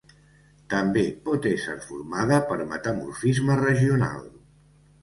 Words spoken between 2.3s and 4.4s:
per metamorfisme regional.